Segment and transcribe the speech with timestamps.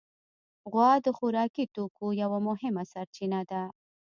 [0.71, 3.63] غوا د خوراکي توکو یوه مهمه سرچینه ده.